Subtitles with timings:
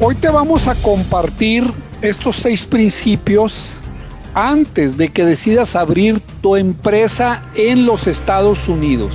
[0.00, 3.76] Hoy te vamos a compartir estos seis principios
[4.34, 9.14] antes de que decidas abrir tu empresa en los Estados Unidos.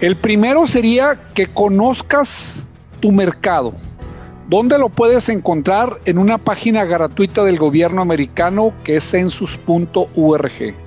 [0.00, 2.66] El primero sería que conozcas
[3.00, 3.72] tu mercado.
[4.50, 5.98] ¿Dónde lo puedes encontrar?
[6.04, 10.83] En una página gratuita del gobierno americano que es census.org.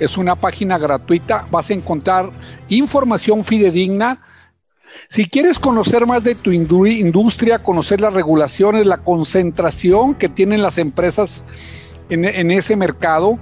[0.00, 2.30] Es una página gratuita, vas a encontrar
[2.68, 4.22] información fidedigna.
[5.08, 10.78] Si quieres conocer más de tu industria, conocer las regulaciones, la concentración que tienen las
[10.78, 11.44] empresas
[12.08, 13.38] en, ese mercado,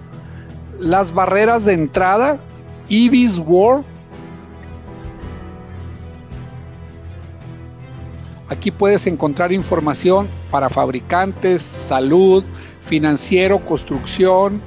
[0.81, 2.39] las barreras de entrada,
[2.89, 3.85] Ibis World.
[8.49, 12.45] Aquí puedes encontrar información para fabricantes, salud,
[12.87, 14.61] financiero, construcción,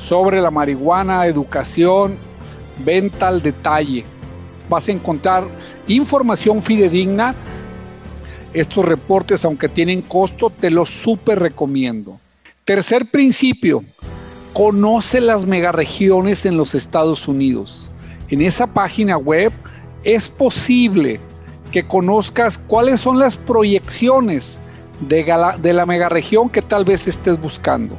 [0.00, 2.16] sobre la marihuana, educación,
[2.84, 4.04] venta al detalle.
[4.68, 5.44] Vas a encontrar
[5.86, 7.34] información fidedigna.
[8.52, 12.18] Estos reportes, aunque tienen costo, te los súper recomiendo.
[12.64, 13.84] Tercer principio,
[14.52, 17.90] conoce las megaregiones en los Estados Unidos.
[18.28, 19.52] En esa página web
[20.02, 21.20] es posible
[21.70, 24.60] que conozcas cuáles son las proyecciones
[25.08, 25.24] de,
[25.60, 27.96] de la megaregión que tal vez estés buscando.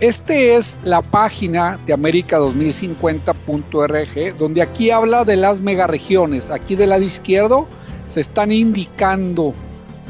[0.00, 6.50] Este es la página de América 2050.org, donde aquí habla de las megaregiones.
[6.50, 7.66] Aquí del lado izquierdo
[8.06, 9.54] se están indicando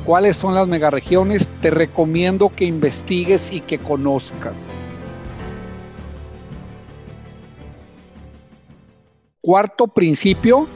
[0.04, 1.48] cuáles son las megaregiones.
[1.60, 4.70] Te recomiendo que investigues y que conozcas.
[9.40, 10.66] Cuarto principio,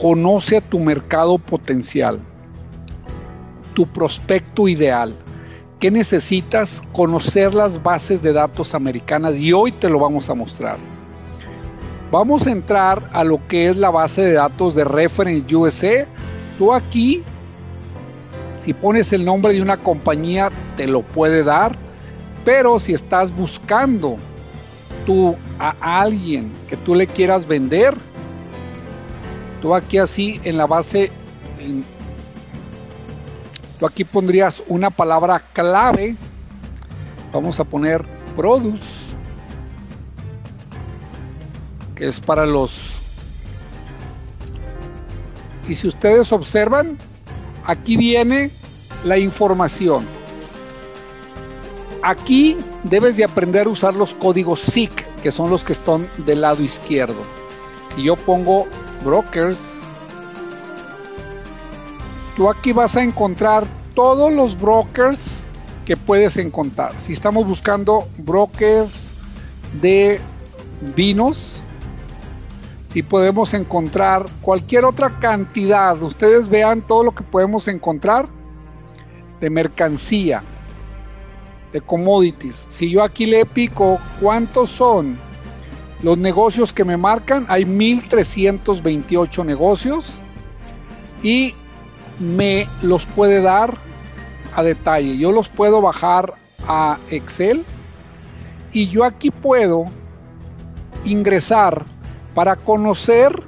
[0.00, 2.20] conoce tu mercado potencial,
[3.74, 5.16] tu prospecto ideal.
[5.80, 6.82] ¿Qué necesitas?
[6.92, 10.76] Conocer las bases de datos americanas y hoy te lo vamos a mostrar.
[12.10, 16.06] Vamos a entrar a lo que es la base de datos de Reference USA.
[16.58, 17.22] Tú aquí,
[18.58, 21.74] si pones el nombre de una compañía, te lo puede dar,
[22.44, 24.18] pero si estás buscando
[25.06, 27.94] tú a alguien que tú le quieras vender,
[29.62, 31.10] tú aquí así en la base,
[33.80, 36.14] Tú aquí pondrías una palabra clave.
[37.32, 38.04] Vamos a poner
[38.36, 38.82] produce,
[41.94, 42.90] que es para los...
[45.66, 46.98] Y si ustedes observan,
[47.64, 48.50] aquí viene
[49.04, 50.06] la información.
[52.02, 54.92] Aquí debes de aprender a usar los códigos SIC,
[55.22, 57.22] que son los que están del lado izquierdo.
[57.94, 58.66] Si yo pongo
[59.04, 59.58] brokers,
[62.40, 65.46] tú aquí vas a encontrar todos los brokers
[65.84, 66.98] que puedes encontrar.
[66.98, 69.10] Si estamos buscando brokers
[69.82, 70.18] de
[70.96, 71.60] vinos,
[72.86, 78.26] si podemos encontrar cualquier otra cantidad, ustedes vean todo lo que podemos encontrar
[79.38, 80.42] de mercancía,
[81.74, 82.68] de commodities.
[82.70, 85.18] Si yo aquí le pico cuántos son
[86.02, 90.14] los negocios que me marcan, hay 1328 negocios
[91.22, 91.54] y
[92.20, 93.78] me los puede dar
[94.54, 95.16] a detalle.
[95.16, 96.34] Yo los puedo bajar
[96.68, 97.64] a Excel
[98.72, 99.86] y yo aquí puedo
[101.04, 101.84] ingresar
[102.34, 103.42] para conocer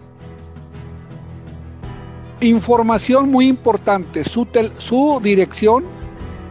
[2.40, 5.84] información muy importante, su, su dirección,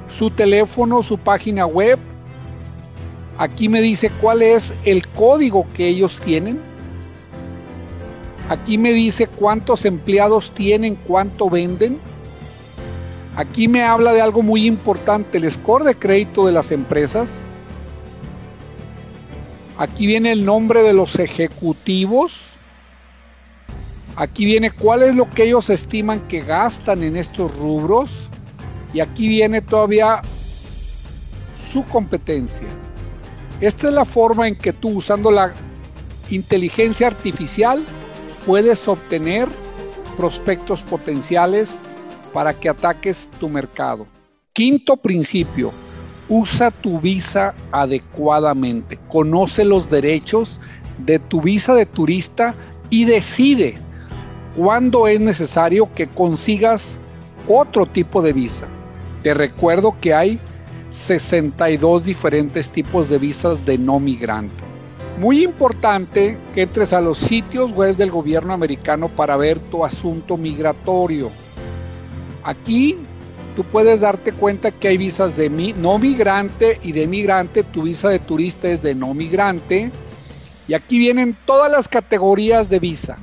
[0.08, 2.00] su teléfono, su página web.
[3.38, 6.71] Aquí me dice cuál es el código que ellos tienen.
[8.52, 12.00] Aquí me dice cuántos empleados tienen, cuánto venden
[13.36, 17.48] Aquí me habla de algo muy importante, el score de crédito de las empresas.
[19.78, 22.42] Aquí viene el nombre de los ejecutivos.
[24.18, 28.28] Aquí viene cuál es lo que ellos estiman que gastan en estos rubros.
[28.94, 30.22] Y aquí viene todavía
[31.72, 32.68] su competencia.
[33.62, 35.54] Esta es la forma en que tú usando la
[36.30, 37.86] inteligencia artificial
[38.46, 39.48] puedes obtener
[40.18, 41.82] prospectos potenciales
[42.34, 44.08] para que ataques tu mercado.
[44.54, 45.72] Quinto principio,
[46.28, 48.98] usa tu visa adecuadamente.
[49.10, 50.60] Conoce los derechos
[51.00, 52.56] de tu visa de turista
[52.90, 53.76] y decide
[54.56, 57.00] cuándo es necesario que consigas
[57.48, 58.68] otro tipo de visa.
[59.24, 60.40] Te recuerdo que hay
[60.90, 64.71] 62 diferentes tipos de visas de no migrante.
[65.22, 70.36] Muy importante que entres a los sitios web del gobierno americano para ver tu asunto
[70.36, 71.30] migratorio.
[72.44, 72.98] Aquí
[73.56, 75.48] tú puedes darte cuenta que hay visas de
[75.78, 77.62] no migrante y de migrante.
[77.62, 79.92] Tu visa de turista es de no migrante.
[80.68, 83.20] Y aquí vienen todas las categorías de visa.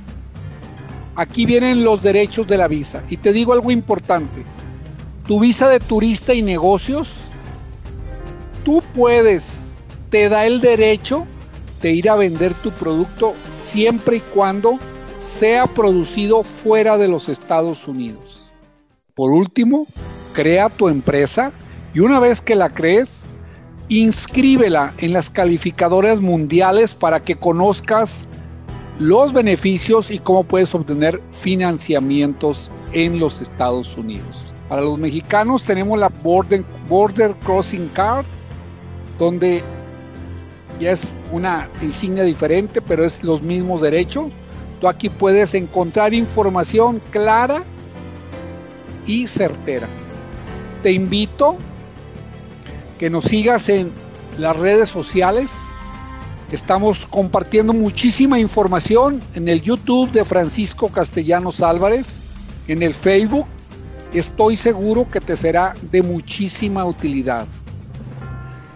[1.15, 3.03] aquí vienen los derechos de la visa.
[3.09, 4.45] Y te digo algo importante.
[5.27, 7.11] Tu visa de turista y negocios,
[8.63, 9.75] tú puedes,
[10.09, 11.27] te da el derecho
[11.81, 14.77] de ir a vender tu producto siempre y cuando
[15.19, 18.47] sea producido fuera de los Estados Unidos.
[19.15, 19.85] Por último,
[20.33, 21.51] crea tu empresa
[21.93, 23.25] y una vez que la crees,
[23.89, 28.25] inscríbela en las calificadoras mundiales para que conozcas
[28.99, 34.53] los beneficios y cómo puedes obtener financiamientos en los Estados Unidos.
[34.67, 38.25] Para los mexicanos tenemos la Border Crossing Card,
[39.17, 39.63] donde
[40.79, 44.27] ya es una insignia diferente, pero es los mismos derechos.
[44.79, 47.63] Tú aquí puedes encontrar información clara
[49.05, 49.87] y certera.
[50.83, 51.57] Te invito
[52.97, 53.91] que nos sigas en
[54.37, 55.69] las redes sociales
[56.51, 62.17] Estamos compartiendo muchísima información en el YouTube de Francisco Castellanos Álvarez,
[62.67, 63.45] en el Facebook.
[64.13, 67.45] Estoy seguro que te será de muchísima utilidad.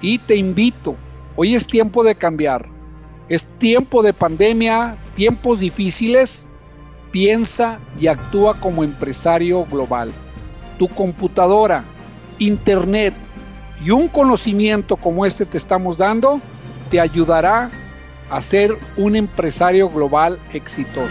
[0.02, 0.96] Y te invito,
[1.36, 2.68] hoy es tiempo de cambiar.
[3.30, 6.48] Es tiempo de pandemia, tiempos difíciles.
[7.12, 10.12] Piensa y actúa como empresario global.
[10.80, 11.86] Tu computadora,
[12.40, 13.14] internet
[13.84, 16.42] y un conocimiento como este te estamos dando
[16.90, 17.72] te ayudará
[18.30, 21.10] a ser un empresario global exitoso.